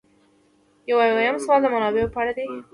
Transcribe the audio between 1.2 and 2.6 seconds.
سوال د منابعو په اړه دی.